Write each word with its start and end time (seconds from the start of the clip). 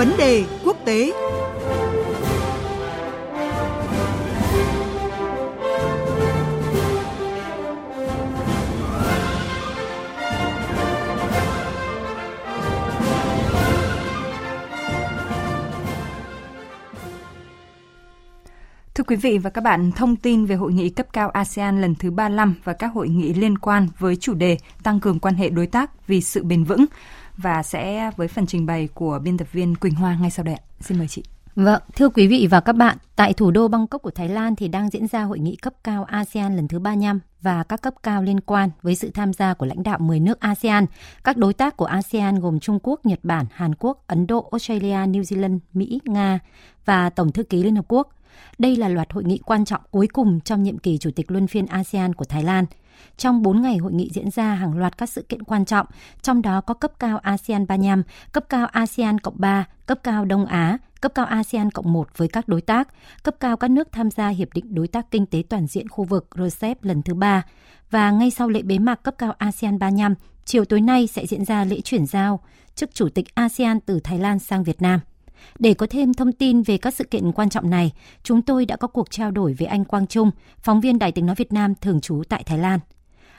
Vấn 0.00 0.16
đề 0.18 0.44
quốc 0.64 0.76
tế. 0.84 1.12
Thưa 18.94 19.04
quý 19.04 19.16
vị 19.16 19.38
và 19.38 19.50
các 19.50 19.64
bạn, 19.64 19.92
thông 19.92 20.16
tin 20.16 20.46
về 20.46 20.54
hội 20.54 20.72
nghị 20.72 20.88
cấp 20.88 21.06
cao 21.12 21.30
ASEAN 21.30 21.80
lần 21.80 21.94
thứ 21.94 22.10
35 22.10 22.54
và 22.64 22.72
các 22.72 22.86
hội 22.86 23.08
nghị 23.08 23.34
liên 23.34 23.58
quan 23.58 23.88
với 23.98 24.16
chủ 24.16 24.34
đề 24.34 24.58
tăng 24.82 25.00
cường 25.00 25.18
quan 25.18 25.34
hệ 25.34 25.48
đối 25.48 25.66
tác 25.66 26.06
vì 26.06 26.20
sự 26.20 26.44
bền 26.44 26.64
vững 26.64 26.84
và 27.42 27.62
sẽ 27.62 28.10
với 28.16 28.28
phần 28.28 28.46
trình 28.46 28.66
bày 28.66 28.88
của 28.94 29.18
biên 29.22 29.38
tập 29.38 29.48
viên 29.52 29.74
Quỳnh 29.76 29.94
Hoa 29.94 30.16
ngay 30.20 30.30
sau 30.30 30.44
đây. 30.44 30.56
Xin 30.80 30.98
mời 30.98 31.08
chị. 31.08 31.22
Vâng, 31.56 31.82
thưa 31.96 32.08
quý 32.08 32.26
vị 32.26 32.46
và 32.50 32.60
các 32.60 32.72
bạn, 32.72 32.96
tại 33.16 33.32
thủ 33.32 33.50
đô 33.50 33.68
Bangkok 33.68 34.02
của 34.02 34.10
Thái 34.10 34.28
Lan 34.28 34.56
thì 34.56 34.68
đang 34.68 34.90
diễn 34.90 35.06
ra 35.06 35.22
hội 35.22 35.38
nghị 35.38 35.56
cấp 35.56 35.72
cao 35.84 36.04
ASEAN 36.04 36.56
lần 36.56 36.68
thứ 36.68 36.78
35 36.78 37.20
và 37.42 37.62
các 37.62 37.82
cấp 37.82 37.94
cao 38.02 38.22
liên 38.22 38.40
quan 38.40 38.70
với 38.82 38.94
sự 38.94 39.10
tham 39.10 39.32
gia 39.32 39.54
của 39.54 39.66
lãnh 39.66 39.82
đạo 39.82 39.98
10 39.98 40.20
nước 40.20 40.40
ASEAN. 40.40 40.86
Các 41.24 41.36
đối 41.36 41.54
tác 41.54 41.76
của 41.76 41.84
ASEAN 41.84 42.40
gồm 42.40 42.60
Trung 42.60 42.78
Quốc, 42.82 43.06
Nhật 43.06 43.18
Bản, 43.22 43.46
Hàn 43.52 43.74
Quốc, 43.74 44.04
Ấn 44.06 44.26
Độ, 44.26 44.48
Australia, 44.52 45.06
New 45.06 45.22
Zealand, 45.22 45.58
Mỹ, 45.72 46.00
Nga 46.04 46.38
và 46.84 47.10
Tổng 47.10 47.32
thư 47.32 47.42
ký 47.42 47.62
Liên 47.62 47.76
Hợp 47.76 47.84
Quốc. 47.88 48.08
Đây 48.58 48.76
là 48.76 48.88
loạt 48.88 49.12
hội 49.12 49.24
nghị 49.24 49.38
quan 49.38 49.64
trọng 49.64 49.80
cuối 49.90 50.06
cùng 50.06 50.40
trong 50.40 50.62
nhiệm 50.62 50.78
kỳ 50.78 50.98
Chủ 50.98 51.10
tịch 51.16 51.30
Luân 51.30 51.46
phiên 51.46 51.66
ASEAN 51.66 52.14
của 52.14 52.24
Thái 52.24 52.42
Lan. 52.42 52.64
Trong 53.16 53.42
4 53.42 53.62
ngày 53.62 53.76
hội 53.76 53.92
nghị 53.92 54.10
diễn 54.12 54.30
ra 54.30 54.54
hàng 54.54 54.78
loạt 54.78 54.98
các 54.98 55.08
sự 55.08 55.22
kiện 55.22 55.42
quan 55.42 55.64
trọng, 55.64 55.86
trong 56.22 56.42
đó 56.42 56.60
có 56.60 56.74
cấp 56.74 56.92
cao 56.98 57.18
ASEAN 57.18 57.66
35, 57.66 58.02
cấp 58.32 58.44
cao 58.48 58.66
ASEAN 58.66 59.18
Cộng 59.18 59.34
3, 59.38 59.64
cấp 59.86 59.98
cao 60.02 60.24
Đông 60.24 60.46
Á, 60.46 60.78
cấp 61.00 61.12
cao 61.14 61.26
ASEAN 61.26 61.70
Cộng 61.70 61.92
1 61.92 62.08
với 62.16 62.28
các 62.28 62.48
đối 62.48 62.60
tác, 62.60 62.88
cấp 63.22 63.34
cao 63.40 63.56
các 63.56 63.70
nước 63.70 63.92
tham 63.92 64.10
gia 64.10 64.28
Hiệp 64.28 64.48
định 64.54 64.74
Đối 64.74 64.88
tác 64.88 65.10
Kinh 65.10 65.26
tế 65.26 65.42
Toàn 65.48 65.66
diện 65.66 65.88
khu 65.88 66.04
vực 66.04 66.28
RCEP 66.34 66.84
lần 66.84 67.02
thứ 67.02 67.14
ba 67.14 67.42
và 67.90 68.10
ngay 68.10 68.30
sau 68.30 68.48
lễ 68.48 68.62
bế 68.62 68.78
mạc 68.78 69.02
cấp 69.02 69.14
cao 69.18 69.32
ASEAN 69.38 69.78
35, 69.78 70.14
chiều 70.44 70.64
tối 70.64 70.80
nay 70.80 71.06
sẽ 71.06 71.26
diễn 71.26 71.44
ra 71.44 71.64
lễ 71.64 71.80
chuyển 71.80 72.06
giao 72.06 72.40
chức 72.74 72.94
Chủ 72.94 73.08
tịch 73.08 73.34
ASEAN 73.34 73.80
từ 73.80 74.00
Thái 74.00 74.18
Lan 74.18 74.38
sang 74.38 74.64
Việt 74.64 74.82
Nam. 74.82 75.00
Để 75.58 75.74
có 75.74 75.86
thêm 75.90 76.14
thông 76.14 76.32
tin 76.32 76.62
về 76.62 76.78
các 76.78 76.94
sự 76.94 77.04
kiện 77.04 77.32
quan 77.32 77.50
trọng 77.50 77.70
này, 77.70 77.92
chúng 78.22 78.42
tôi 78.42 78.66
đã 78.66 78.76
có 78.76 78.88
cuộc 78.88 79.10
trao 79.10 79.30
đổi 79.30 79.54
với 79.58 79.66
anh 79.66 79.84
Quang 79.84 80.06
Trung, 80.06 80.30
phóng 80.58 80.80
viên 80.80 80.98
Đài 80.98 81.12
tiếng 81.12 81.26
nói 81.26 81.34
Việt 81.38 81.52
Nam 81.52 81.74
thường 81.74 82.00
trú 82.00 82.22
tại 82.28 82.42
Thái 82.46 82.58
Lan. 82.58 82.80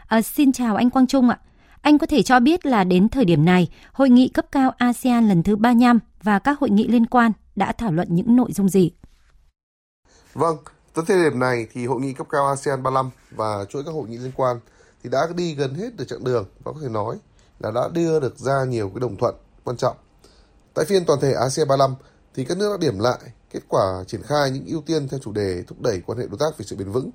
À, 0.08 0.22
xin 0.22 0.52
chào 0.52 0.76
anh 0.76 0.90
Quang 0.90 1.08
Trung 1.08 1.30
ạ. 1.30 1.40
Anh 1.82 1.98
có 1.98 2.08
thể 2.08 2.24
cho 2.24 2.40
biết 2.40 2.66
là 2.66 2.84
đến 2.84 3.10
thời 3.10 3.26
điểm 3.26 3.46
này, 3.46 3.68
hội 3.94 4.10
nghị 4.10 4.28
cấp 4.28 4.46
cao 4.52 4.72
ASEAN 4.78 5.28
lần 5.28 5.44
thứ 5.44 5.56
35 5.56 6.00
và 6.24 6.40
các 6.40 6.60
hội 6.60 6.70
nghị 6.70 6.88
liên 6.88 7.06
quan 7.06 7.32
đã 7.56 7.72
thảo 7.72 7.92
luận 7.92 8.08
những 8.12 8.36
nội 8.36 8.52
dung 8.52 8.70
gì? 8.70 8.92
Vâng, 10.34 10.58
tới 10.94 11.06
thời 11.08 11.30
điểm 11.30 11.40
này 11.40 11.68
thì 11.74 11.86
hội 11.86 12.02
nghị 12.02 12.14
cấp 12.14 12.28
cao 12.30 12.48
ASEAN 12.48 12.84
35 12.84 13.10
và 13.32 13.66
chuỗi 13.70 13.84
các 13.84 13.92
hội 13.92 14.10
nghị 14.10 14.18
liên 14.18 14.32
quan 14.36 14.60
thì 15.04 15.10
đã 15.10 15.20
đi 15.36 15.56
gần 15.56 15.74
hết 15.74 15.96
được 15.98 16.06
chặng 16.08 16.24
đường 16.24 16.46
và 16.64 16.72
có 16.72 16.80
thể 16.82 16.90
nói 16.90 17.18
là 17.60 17.72
đã 17.72 17.82
đưa 17.94 18.20
được 18.20 18.38
ra 18.38 18.66
nhiều 18.66 18.90
cái 18.90 19.00
đồng 19.00 19.16
thuận 19.16 19.36
quan 19.64 19.78
trọng 19.78 19.98
Tại 20.74 20.86
phiên 20.86 21.06
toàn 21.06 21.20
thể 21.20 21.34
ASEAN 21.34 21.68
35 21.68 21.96
thì 22.34 22.46
các 22.46 22.58
nước 22.58 22.72
đã 22.72 22.78
điểm 22.78 23.00
lại 23.00 23.20
kết 23.54 23.60
quả 23.68 24.04
triển 24.08 24.24
khai 24.24 24.52
những 24.52 24.66
ưu 24.66 24.82
tiên 24.82 25.08
theo 25.08 25.20
chủ 25.24 25.32
đề 25.32 25.64
thúc 25.68 25.82
đẩy 25.82 26.02
quan 26.06 26.18
hệ 26.18 26.28
đối 26.28 26.38
tác 26.40 26.58
vì 26.58 26.66
sự 26.66 26.76
bền 26.76 26.92
vững. 26.92 27.10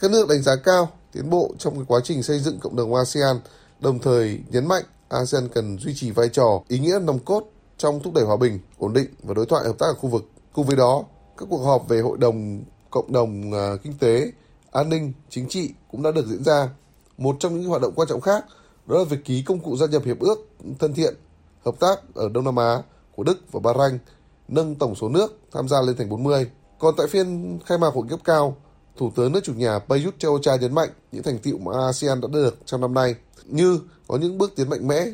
Các 0.00 0.10
nước 0.10 0.28
đánh 0.28 0.42
giá 0.42 0.56
cao 0.56 0.90
tiến 1.12 1.30
bộ 1.30 1.50
trong 1.58 1.74
cái 1.74 1.84
quá 1.88 2.00
trình 2.04 2.22
xây 2.22 2.38
dựng 2.38 2.60
cộng 2.60 2.76
đồng 2.76 2.94
ASEAN, 2.94 3.36
đồng 3.80 3.98
thời 3.98 4.40
nhấn 4.50 4.66
mạnh 4.66 4.84
ASEAN 5.08 5.48
cần 5.48 5.78
duy 5.78 5.94
trì 5.94 6.10
vai 6.10 6.28
trò 6.28 6.62
ý 6.68 6.78
nghĩa 6.78 6.98
nòng 7.02 7.18
cốt 7.18 7.44
trong 7.78 8.02
thúc 8.02 8.14
đẩy 8.14 8.24
hòa 8.24 8.36
bình, 8.36 8.58
ổn 8.78 8.92
định 8.92 9.08
và 9.22 9.34
đối 9.34 9.46
thoại 9.46 9.64
hợp 9.64 9.78
tác 9.78 9.86
ở 9.86 9.94
khu 9.94 10.08
vực. 10.08 10.24
Cùng 10.52 10.66
với 10.66 10.76
đó, 10.76 11.04
các 11.36 11.46
cuộc 11.50 11.64
họp 11.64 11.88
về 11.88 12.00
hội 12.00 12.18
đồng 12.18 12.64
cộng 12.90 13.12
đồng 13.12 13.52
à, 13.52 13.70
kinh 13.82 13.98
tế, 13.98 14.32
an 14.72 14.88
ninh, 14.88 15.12
chính 15.30 15.48
trị 15.48 15.70
cũng 15.90 16.02
đã 16.02 16.10
được 16.10 16.26
diễn 16.26 16.44
ra. 16.44 16.68
Một 17.18 17.36
trong 17.40 17.60
những 17.60 17.68
hoạt 17.68 17.82
động 17.82 17.92
quan 17.96 18.08
trọng 18.08 18.20
khác 18.20 18.44
đó 18.86 18.98
là 18.98 19.04
việc 19.04 19.24
ký 19.24 19.42
công 19.42 19.60
cụ 19.60 19.76
gia 19.76 19.86
nhập 19.86 20.02
hiệp 20.04 20.20
ước 20.20 20.48
thân 20.78 20.94
thiện 20.94 21.14
hợp 21.66 21.74
tác 21.80 22.00
ở 22.14 22.28
Đông 22.28 22.44
Nam 22.44 22.56
Á 22.56 22.82
của 23.16 23.22
Đức 23.22 23.52
và 23.52 23.60
Bahrain 23.60 23.98
nâng 24.48 24.74
tổng 24.74 24.94
số 24.94 25.08
nước 25.08 25.38
tham 25.52 25.68
gia 25.68 25.82
lên 25.82 25.96
thành 25.96 26.08
40. 26.08 26.50
Còn 26.78 26.94
tại 26.96 27.06
phiên 27.06 27.58
khai 27.66 27.78
mạc 27.78 27.94
hội 27.94 28.06
cấp 28.10 28.20
cao, 28.24 28.56
Thủ 28.96 29.12
tướng 29.16 29.32
nước 29.32 29.44
chủ 29.44 29.54
nhà 29.54 29.78
Prayut 29.78 30.14
chan 30.42 30.60
nhấn 30.60 30.74
mạnh 30.74 30.88
những 31.12 31.22
thành 31.22 31.38
tựu 31.38 31.58
mà 31.58 31.72
ASEAN 31.86 32.20
đã 32.20 32.28
được 32.32 32.58
trong 32.64 32.80
năm 32.80 32.94
nay, 32.94 33.14
như 33.44 33.80
có 34.08 34.16
những 34.16 34.38
bước 34.38 34.52
tiến 34.56 34.70
mạnh 34.70 34.88
mẽ 34.88 35.06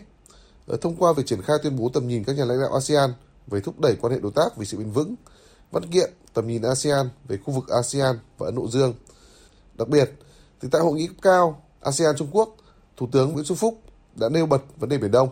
ờ, 0.67 0.77
thông 0.77 0.97
qua 0.97 1.13
việc 1.13 1.27
triển 1.27 1.43
khai 1.43 1.57
tuyên 1.63 1.77
bố 1.77 1.91
tầm 1.95 2.09
nhìn 2.09 2.25
các 2.25 2.37
nhà 2.37 2.45
lãnh 2.45 2.61
đạo 2.61 2.73
ASEAN 2.75 3.13
về 3.47 3.61
thúc 3.61 3.81
đẩy 3.81 3.97
quan 4.01 4.13
hệ 4.13 4.21
đối 4.21 4.33
tác 4.33 4.57
vì 4.57 4.67
sự 4.67 4.79
bền 4.79 4.91
vững, 4.91 5.15
văn 5.71 5.91
kiện 5.91 6.11
tầm 6.35 6.47
nhìn 6.47 6.63
ASEAN 6.63 7.09
về 7.29 7.37
khu 7.37 7.55
vực 7.55 7.69
ASEAN 7.69 8.19
và 8.39 8.47
Ấn 8.47 8.55
Độ 8.55 8.69
Dương. 8.69 8.95
Đặc 9.75 9.89
biệt, 9.89 10.11
thì 10.61 10.69
tại 10.73 10.83
hội 10.83 10.93
nghị 10.93 11.07
cấp 11.07 11.17
cao 11.23 11.63
ASEAN 11.81 12.17
Trung 12.17 12.29
Quốc, 12.33 12.57
Thủ 12.97 13.09
tướng 13.13 13.33
Nguyễn 13.33 13.45
Xuân 13.45 13.59
Phúc 13.59 13.81
đã 14.15 14.29
nêu 14.29 14.47
bật 14.47 14.63
vấn 14.79 14.89
đề 14.89 14.99
Biển 14.99 15.11
Đông. 15.11 15.29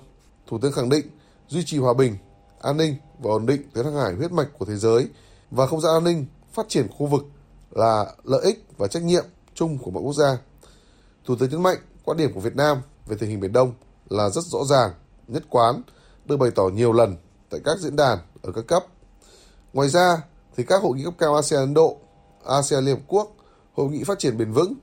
Thủ 0.50 0.58
tướng 0.58 0.72
khẳng 0.72 0.88
định 0.88 1.06
duy 1.48 1.64
trì 1.64 1.78
hòa 1.78 1.94
bình, 1.94 2.16
an 2.60 2.76
ninh 2.76 2.96
và 3.18 3.30
ổn 3.30 3.46
định 3.46 3.62
tuyến 3.74 3.84
hàng 3.84 3.94
hải 3.94 4.14
huyết 4.14 4.32
mạch 4.32 4.48
của 4.58 4.64
thế 4.64 4.76
giới 4.76 5.08
và 5.50 5.66
không 5.66 5.80
gian 5.80 5.94
an 5.94 6.04
ninh 6.04 6.26
phát 6.52 6.68
triển 6.68 6.88
khu 6.88 7.06
vực 7.06 7.24
là 7.70 8.14
lợi 8.24 8.40
ích 8.44 8.66
và 8.78 8.88
trách 8.88 9.02
nhiệm 9.02 9.24
chung 9.54 9.78
của 9.78 9.90
mọi 9.90 10.02
quốc 10.02 10.12
gia. 10.12 10.38
Thủ 11.24 11.36
tướng 11.36 11.50
nhấn 11.50 11.62
mạnh 11.62 11.76
quan 12.04 12.18
điểm 12.18 12.32
của 12.34 12.40
Việt 12.40 12.56
Nam 12.56 12.78
về 13.06 13.16
tình 13.20 13.30
hình 13.30 13.40
Biển 13.40 13.52
Đông 13.52 13.74
là 14.08 14.30
rất 14.30 14.44
rõ 14.44 14.64
ràng, 14.64 14.92
nhất 15.28 15.42
quán, 15.50 15.82
được 16.24 16.36
bày 16.36 16.50
tỏ 16.50 16.68
nhiều 16.68 16.92
lần 16.92 17.16
tại 17.50 17.60
các 17.64 17.78
diễn 17.78 17.96
đàn 17.96 18.18
ở 18.42 18.52
các 18.52 18.66
cấp. 18.66 18.84
Ngoài 19.72 19.88
ra, 19.88 20.22
thì 20.56 20.64
các 20.64 20.82
hội 20.82 20.96
nghị 20.96 21.04
cấp 21.04 21.14
cao 21.18 21.34
ASEAN 21.34 21.60
Ấn 21.60 21.74
Độ, 21.74 21.96
ASEAN 22.44 22.84
Liên 22.84 22.96
Hợp 22.96 23.02
Quốc, 23.06 23.36
hội 23.74 23.90
nghị 23.90 24.04
phát 24.04 24.18
triển 24.18 24.38
bền 24.38 24.52
vững 24.52 24.74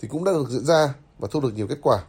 thì 0.00 0.08
cũng 0.08 0.24
đã 0.24 0.32
được 0.32 0.48
diễn 0.50 0.64
ra 0.64 0.94
và 1.18 1.28
thu 1.30 1.40
được 1.40 1.54
nhiều 1.54 1.66
kết 1.66 1.78
quả. 1.82 2.04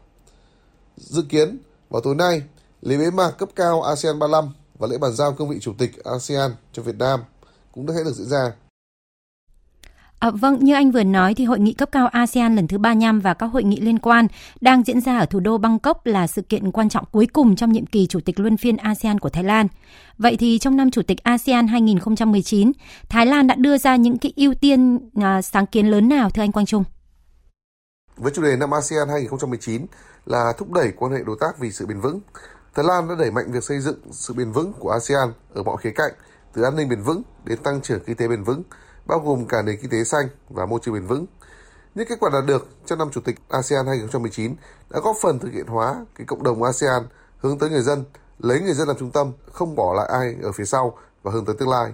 Dự 0.98 1.24
kiến 1.30 1.58
vào 1.90 2.02
tối 2.02 2.16
nay, 2.16 2.42
Lễ 2.82 2.98
bế 2.98 3.12
mạc 3.12 3.32
cấp 3.32 3.50
cao 3.56 3.82
ASEAN 3.82 4.20
35 4.20 4.50
và 4.80 4.88
lễ 4.88 4.98
bàn 4.98 5.14
giao 5.14 5.34
cương 5.34 5.50
vị 5.50 5.58
chủ 5.62 5.74
tịch 5.78 6.04
ASEAN 6.04 6.52
cho 6.74 6.84
Việt 6.84 6.96
Nam 7.00 7.20
cũng 7.72 7.86
đã 7.86 7.94
được 8.06 8.14
diễn 8.14 8.28
ra. 8.28 8.52
À, 10.20 10.30
vâng, 10.30 10.58
như 10.64 10.74
anh 10.74 10.92
vừa 10.92 11.04
nói 11.04 11.34
thì 11.34 11.46
hội 11.46 11.60
nghị 11.60 11.74
cấp 11.74 11.90
cao 11.92 12.08
ASEAN 12.08 12.56
lần 12.56 12.68
thứ 12.68 12.78
35 12.78 13.20
và 13.20 13.34
các 13.34 13.46
hội 13.46 13.64
nghị 13.64 13.80
liên 13.80 14.00
quan 14.00 14.28
đang 14.62 14.84
diễn 14.84 15.02
ra 15.02 15.18
ở 15.20 15.26
thủ 15.26 15.40
đô 15.40 15.58
Bangkok 15.58 16.06
là 16.06 16.28
sự 16.28 16.42
kiện 16.42 16.72
quan 16.72 16.90
trọng 16.90 17.06
cuối 17.12 17.28
cùng 17.34 17.56
trong 17.56 17.72
nhiệm 17.72 17.86
kỳ 17.86 18.08
chủ 18.08 18.20
tịch 18.20 18.40
luân 18.40 18.58
phiên 18.58 18.78
ASEAN 18.78 19.20
của 19.20 19.30
Thái 19.30 19.44
Lan. 19.44 19.68
Vậy 20.18 20.38
thì 20.40 20.60
trong 20.60 20.78
năm 20.78 20.92
chủ 20.92 21.02
tịch 21.02 21.24
ASEAN 21.24 21.68
2019, 21.68 22.72
Thái 23.10 23.26
Lan 23.26 23.48
đã 23.48 23.56
đưa 23.56 23.78
ra 23.78 23.96
những 23.96 24.18
cái 24.18 24.34
ưu 24.36 24.54
tiên 24.54 25.10
à, 25.22 25.42
sáng 25.42 25.66
kiến 25.66 25.88
lớn 25.88 26.10
nào 26.10 26.30
thưa 26.30 26.42
anh 26.42 26.52
Quang 26.52 26.66
Trung? 26.66 26.84
Với 28.18 28.32
chủ 28.36 28.42
đề 28.42 28.56
năm 28.58 28.74
ASEAN 28.74 29.10
2019 29.10 29.86
là 30.26 30.54
thúc 30.58 30.72
đẩy 30.72 30.92
quan 30.98 31.12
hệ 31.12 31.20
đối 31.26 31.38
tác 31.40 31.60
vì 31.60 31.72
sự 31.72 31.86
bền 31.86 32.00
vững, 32.02 32.20
Thái 32.78 32.86
Lan 32.86 33.08
đã 33.08 33.16
đẩy 33.16 33.32
mạnh 33.32 33.52
việc 33.52 33.64
xây 33.64 33.80
dựng 33.80 34.00
sự 34.12 34.34
bền 34.34 34.52
vững 34.52 34.74
của 34.80 34.92
ASEAN 34.92 35.34
ở 35.54 35.64
mọi 35.64 35.78
khía 35.78 35.92
cạnh, 35.92 36.12
từ 36.54 36.64
an 36.64 36.76
ninh 36.76 36.90
bền 36.90 37.02
vững 37.02 37.22
đến 37.44 37.64
tăng 37.64 37.82
trưởng 37.82 38.00
kinh 38.06 38.16
tế 38.16 38.28
bền 38.28 38.44
vững, 38.44 38.64
bao 39.06 39.20
gồm 39.20 39.46
cả 39.46 39.62
nền 39.62 39.78
kinh 39.82 39.92
tế 39.92 40.04
xanh 40.04 40.28
và 40.50 40.66
môi 40.66 40.80
trường 40.84 40.94
bền 40.94 41.08
vững. 41.08 41.26
Những 41.96 42.08
kết 42.10 42.20
quả 42.20 42.30
đạt 42.34 42.46
được 42.46 42.68
trong 42.86 43.00
năm 43.00 43.10
chủ 43.12 43.22
tịch 43.22 43.36
ASEAN 43.50 43.88
2019 43.88 44.56
đã 44.90 45.00
góp 45.00 45.16
phần 45.22 45.40
thực 45.40 45.54
hiện 45.54 45.68
hóa 45.68 46.06
cái 46.16 46.28
cộng 46.28 46.44
đồng 46.44 46.64
ASEAN 46.64 47.04
hướng 47.38 47.60
tới 47.60 47.70
người 47.70 47.82
dân, 47.82 48.04
lấy 48.40 48.62
người 48.62 48.74
dân 48.74 48.88
làm 48.88 48.98
trung 48.98 49.12
tâm, 49.12 49.32
không 49.52 49.76
bỏ 49.76 49.94
lại 49.94 50.08
ai 50.12 50.36
ở 50.44 50.52
phía 50.52 50.66
sau 50.66 50.98
và 51.24 51.32
hướng 51.32 51.46
tới 51.46 51.56
tương 51.60 51.70
lai. 51.70 51.94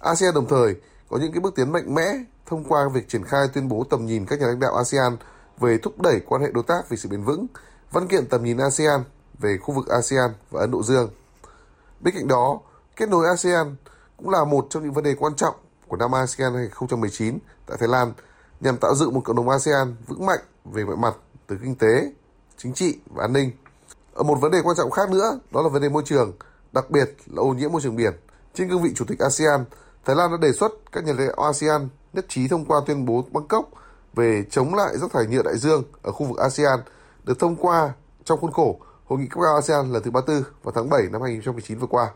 ASEAN 0.00 0.34
đồng 0.34 0.48
thời 0.48 0.74
có 1.08 1.18
những 1.18 1.32
cái 1.32 1.40
bước 1.40 1.54
tiến 1.56 1.72
mạnh 1.72 1.94
mẽ 1.94 2.12
thông 2.46 2.64
qua 2.64 2.88
việc 2.94 3.08
triển 3.08 3.24
khai 3.24 3.48
tuyên 3.54 3.68
bố 3.68 3.84
tầm 3.90 4.06
nhìn 4.06 4.26
các 4.26 4.40
nhà 4.40 4.46
lãnh 4.46 4.60
đạo 4.60 4.74
ASEAN 4.76 5.16
về 5.60 5.78
thúc 5.78 6.00
đẩy 6.00 6.20
quan 6.20 6.42
hệ 6.42 6.50
đối 6.52 6.64
tác 6.64 6.88
vì 6.88 6.96
sự 6.96 7.08
bền 7.08 7.22
vững, 7.22 7.46
văn 7.92 8.08
kiện 8.08 8.26
tầm 8.26 8.44
nhìn 8.44 8.58
ASEAN 8.58 9.04
về 9.38 9.58
khu 9.58 9.74
vực 9.74 9.88
ASEAN 9.88 10.30
và 10.50 10.60
Ấn 10.60 10.70
Độ 10.70 10.82
Dương. 10.82 11.10
Bên 12.00 12.14
cạnh 12.14 12.28
đó, 12.28 12.60
kết 12.96 13.08
nối 13.08 13.26
ASEAN 13.26 13.76
cũng 14.16 14.30
là 14.30 14.44
một 14.44 14.66
trong 14.70 14.82
những 14.82 14.92
vấn 14.92 15.04
đề 15.04 15.14
quan 15.14 15.34
trọng 15.34 15.54
của 15.88 15.96
năm 15.96 16.14
ASEAN 16.14 16.54
2019 16.54 17.38
tại 17.66 17.76
Thái 17.80 17.88
Lan 17.88 18.12
nhằm 18.60 18.76
tạo 18.76 18.94
dựng 18.94 19.14
một 19.14 19.20
cộng 19.24 19.36
đồng 19.36 19.48
ASEAN 19.48 19.96
vững 20.06 20.26
mạnh 20.26 20.40
về 20.64 20.84
mọi 20.84 20.96
mặt 20.96 21.14
từ 21.46 21.56
kinh 21.62 21.74
tế, 21.74 22.12
chính 22.56 22.74
trị 22.74 22.98
và 23.14 23.24
an 23.24 23.32
ninh. 23.32 23.50
Ở 24.14 24.22
một 24.22 24.38
vấn 24.40 24.50
đề 24.52 24.62
quan 24.62 24.76
trọng 24.76 24.90
khác 24.90 25.10
nữa 25.10 25.38
đó 25.50 25.62
là 25.62 25.68
vấn 25.68 25.82
đề 25.82 25.88
môi 25.88 26.02
trường, 26.06 26.32
đặc 26.72 26.90
biệt 26.90 27.16
là 27.26 27.42
ô 27.42 27.48
nhiễm 27.48 27.72
môi 27.72 27.80
trường 27.80 27.96
biển. 27.96 28.12
Trên 28.54 28.68
cương 28.68 28.82
vị 28.82 28.92
Chủ 28.94 29.04
tịch 29.04 29.18
ASEAN, 29.18 29.64
Thái 30.04 30.16
Lan 30.16 30.30
đã 30.30 30.36
đề 30.36 30.52
xuất 30.52 30.72
các 30.92 31.04
nhà 31.04 31.12
lãnh 31.12 31.26
đạo 31.26 31.46
ASEAN 31.46 31.88
nhất 32.12 32.26
trí 32.28 32.48
thông 32.48 32.64
qua 32.64 32.80
tuyên 32.86 33.06
bố 33.06 33.24
Bangkok 33.32 33.68
về 34.14 34.44
chống 34.50 34.74
lại 34.74 34.98
rác 34.98 35.12
thải 35.12 35.26
nhựa 35.26 35.42
đại 35.42 35.56
dương 35.58 35.84
ở 36.02 36.12
khu 36.12 36.26
vực 36.26 36.38
ASEAN 36.38 36.80
được 37.24 37.38
thông 37.38 37.56
qua 37.56 37.92
trong 38.24 38.40
khuôn 38.40 38.52
khổ 38.52 38.80
Hội 39.06 39.18
nghị 39.18 39.26
cấp 39.26 39.40
cao 39.42 39.54
ASEAN 39.54 39.92
lần 39.92 40.02
thứ 40.02 40.10
34 40.10 40.42
vào 40.62 40.72
tháng 40.74 40.90
7 40.90 41.02
năm 41.12 41.22
2019 41.22 41.78
vừa 41.78 41.86
qua. 41.86 42.12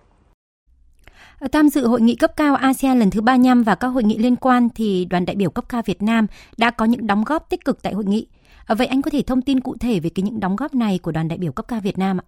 Tham 1.52 1.68
dự 1.68 1.86
hội 1.86 2.00
nghị 2.00 2.16
cấp 2.16 2.32
cao 2.36 2.54
ASEAN 2.54 2.98
lần 2.98 3.10
thứ 3.10 3.20
35 3.20 3.62
và 3.62 3.74
các 3.74 3.88
hội 3.88 4.02
nghị 4.02 4.18
liên 4.18 4.36
quan 4.36 4.68
thì 4.74 5.04
đoàn 5.04 5.24
đại 5.24 5.36
biểu 5.36 5.50
cấp 5.50 5.64
cao 5.68 5.82
Việt 5.86 6.02
Nam 6.02 6.26
đã 6.56 6.70
có 6.70 6.84
những 6.84 7.06
đóng 7.06 7.24
góp 7.24 7.50
tích 7.50 7.64
cực 7.64 7.82
tại 7.82 7.92
hội 7.92 8.04
nghị. 8.04 8.26
Vậy 8.68 8.86
anh 8.86 9.02
có 9.02 9.10
thể 9.10 9.22
thông 9.22 9.42
tin 9.42 9.60
cụ 9.60 9.76
thể 9.80 10.00
về 10.00 10.10
cái 10.14 10.22
những 10.22 10.40
đóng 10.40 10.56
góp 10.56 10.74
này 10.74 10.98
của 11.02 11.12
đoàn 11.12 11.28
đại 11.28 11.38
biểu 11.38 11.52
cấp 11.52 11.68
cao 11.68 11.80
Việt 11.80 11.98
Nam 11.98 12.20
ạ? 12.20 12.24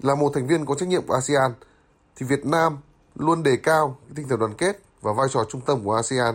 Là 0.00 0.14
một 0.14 0.30
thành 0.34 0.46
viên 0.46 0.66
có 0.66 0.74
trách 0.74 0.88
nhiệm 0.88 1.06
của 1.06 1.14
ASEAN 1.14 1.52
thì 2.16 2.26
Việt 2.26 2.46
Nam 2.46 2.78
luôn 3.14 3.42
đề 3.42 3.56
cao 3.56 3.96
tinh 4.14 4.28
thần 4.28 4.38
đoàn 4.38 4.54
kết 4.58 4.80
và 5.02 5.12
vai 5.12 5.28
trò 5.32 5.44
trung 5.50 5.60
tâm 5.60 5.84
của 5.84 5.94
ASEAN, 5.94 6.34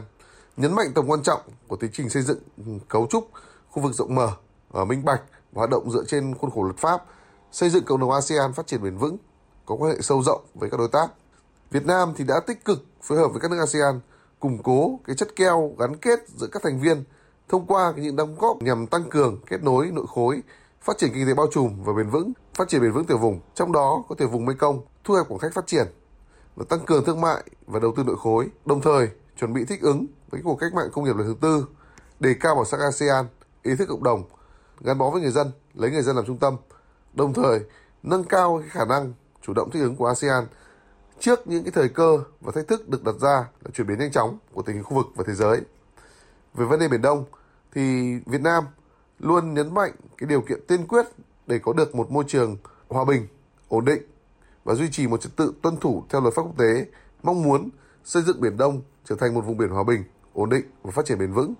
nhấn 0.57 0.73
mạnh 0.73 0.87
tầm 0.95 1.07
quan 1.07 1.23
trọng 1.23 1.41
của 1.67 1.75
tiến 1.75 1.89
trình 1.93 2.09
xây 2.09 2.23
dựng 2.23 2.39
cấu 2.87 3.07
trúc 3.09 3.29
khu 3.69 3.83
vực 3.83 3.93
rộng 3.93 4.15
mở, 4.15 4.31
ở 4.71 4.85
minh 4.85 5.05
bạch 5.05 5.21
và 5.53 5.59
hoạt 5.59 5.69
động 5.69 5.91
dựa 5.91 6.03
trên 6.07 6.35
khuôn 6.35 6.51
khổ 6.51 6.63
luật 6.63 6.77
pháp, 6.77 7.05
xây 7.51 7.69
dựng 7.69 7.83
cộng 7.85 7.99
đồng 7.99 8.11
ASEAN 8.11 8.53
phát 8.53 8.67
triển 8.67 8.83
bền 8.83 8.97
vững, 8.97 9.17
có 9.65 9.75
quan 9.75 9.91
hệ 9.91 10.01
sâu 10.01 10.23
rộng 10.23 10.41
với 10.55 10.69
các 10.69 10.77
đối 10.77 10.87
tác. 10.87 11.11
Việt 11.71 11.85
Nam 11.85 12.13
thì 12.15 12.23
đã 12.23 12.39
tích 12.47 12.65
cực 12.65 12.85
phối 13.01 13.17
hợp 13.17 13.27
với 13.27 13.41
các 13.41 13.51
nước 13.51 13.59
ASEAN 13.59 13.99
củng 14.39 14.63
cố 14.63 14.99
cái 15.07 15.15
chất 15.15 15.35
keo 15.35 15.71
gắn 15.79 15.95
kết 15.95 16.19
giữa 16.27 16.47
các 16.47 16.63
thành 16.63 16.79
viên 16.79 17.03
thông 17.49 17.65
qua 17.65 17.93
những 17.95 18.15
đóng 18.15 18.35
góp 18.39 18.61
nhằm 18.61 18.87
tăng 18.87 19.09
cường 19.09 19.39
kết 19.47 19.63
nối 19.63 19.91
nội 19.91 20.05
khối, 20.07 20.41
phát 20.81 20.97
triển 20.97 21.09
kinh 21.13 21.27
tế 21.27 21.33
bao 21.33 21.47
trùm 21.51 21.83
và 21.83 21.93
bền 21.93 22.09
vững, 22.09 22.33
phát 22.53 22.69
triển 22.69 22.81
bền 22.81 22.91
vững 22.91 23.05
tiểu 23.05 23.17
vùng, 23.17 23.39
trong 23.55 23.71
đó 23.71 24.03
có 24.09 24.15
tiểu 24.15 24.27
vùng 24.27 24.45
Mekong, 24.45 24.81
thu 25.03 25.13
hẹp 25.13 25.27
khoảng 25.27 25.39
cách 25.39 25.53
phát 25.53 25.67
triển 25.67 25.87
và 26.55 26.65
tăng 26.69 26.85
cường 26.85 27.05
thương 27.05 27.21
mại 27.21 27.43
và 27.65 27.79
đầu 27.79 27.93
tư 27.97 28.03
nội 28.03 28.15
khối, 28.19 28.49
đồng 28.65 28.81
thời 28.81 29.09
chuẩn 29.39 29.53
bị 29.53 29.65
thích 29.65 29.81
ứng 29.81 30.05
với 30.31 30.41
cuộc 30.43 30.55
cách 30.55 30.73
mạng 30.73 30.89
công 30.93 31.05
nghiệp 31.05 31.15
lần 31.15 31.27
thứ 31.27 31.35
tư, 31.41 31.65
đề 32.19 32.35
cao 32.39 32.55
bảo 32.55 32.65
sắc 32.65 32.79
ASEAN, 32.79 33.25
ý 33.63 33.75
thức 33.75 33.85
cộng 33.89 34.03
đồng, 34.03 34.23
gắn 34.81 34.97
bó 34.97 35.09
với 35.09 35.21
người 35.21 35.31
dân, 35.31 35.51
lấy 35.73 35.91
người 35.91 36.01
dân 36.01 36.15
làm 36.15 36.25
trung 36.25 36.37
tâm, 36.37 36.55
đồng 37.13 37.33
thời 37.33 37.59
nâng 38.03 38.23
cao 38.23 38.63
khả 38.69 38.85
năng 38.85 39.13
chủ 39.41 39.53
động 39.53 39.69
thích 39.71 39.81
ứng 39.81 39.95
của 39.95 40.07
ASEAN 40.07 40.47
trước 41.19 41.47
những 41.47 41.63
cái 41.63 41.71
thời 41.71 41.89
cơ 41.89 42.23
và 42.41 42.51
thách 42.55 42.67
thức 42.67 42.89
được 42.89 43.03
đặt 43.03 43.15
ra 43.21 43.47
là 43.61 43.71
chuyển 43.73 43.87
biến 43.87 43.99
nhanh 43.99 44.11
chóng 44.11 44.37
của 44.53 44.61
tình 44.61 44.75
hình 44.75 44.83
khu 44.83 44.95
vực 44.95 45.05
và 45.15 45.23
thế 45.27 45.33
giới. 45.33 45.61
Về 46.53 46.65
vấn 46.65 46.79
đề 46.79 46.87
Biển 46.87 47.01
Đông 47.01 47.25
thì 47.73 48.15
Việt 48.25 48.41
Nam 48.41 48.63
luôn 49.19 49.53
nhấn 49.53 49.73
mạnh 49.73 49.91
cái 50.17 50.29
điều 50.29 50.41
kiện 50.41 50.59
tiên 50.67 50.87
quyết 50.87 51.05
để 51.47 51.59
có 51.59 51.73
được 51.73 51.95
một 51.95 52.11
môi 52.11 52.23
trường 52.27 52.57
hòa 52.87 53.05
bình, 53.05 53.27
ổn 53.67 53.85
định 53.85 54.01
và 54.63 54.75
duy 54.75 54.89
trì 54.91 55.07
một 55.07 55.21
trật 55.21 55.35
tự 55.35 55.53
tuân 55.61 55.77
thủ 55.77 56.03
theo 56.09 56.21
luật 56.21 56.33
pháp 56.33 56.41
quốc 56.41 56.57
tế, 56.57 56.85
mong 57.23 57.43
muốn 57.43 57.69
xây 58.03 58.23
dựng 58.23 58.41
Biển 58.41 58.57
Đông 58.57 58.81
trở 59.05 59.15
thành 59.15 59.33
một 59.33 59.45
vùng 59.45 59.57
biển 59.57 59.69
hòa 59.69 59.83
bình, 59.83 60.03
ổn 60.33 60.49
định 60.49 60.65
và 60.83 60.91
phát 60.91 61.05
triển 61.05 61.19
bền 61.19 61.33
vững. 61.33 61.53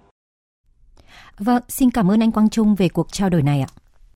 Vâng, 1.39 1.61
xin 1.69 1.91
cảm 1.91 2.11
ơn 2.11 2.23
anh 2.23 2.31
Quang 2.31 2.49
Trung 2.49 2.75
về 2.75 2.89
cuộc 2.89 3.11
trao 3.11 3.29
đổi 3.29 3.41
này 3.43 3.61
ạ. 3.61 3.67